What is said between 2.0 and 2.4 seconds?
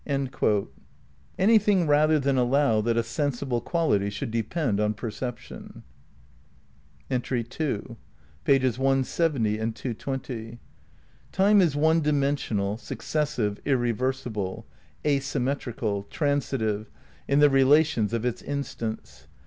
than